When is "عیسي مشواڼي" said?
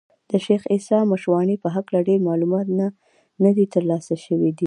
0.73-1.55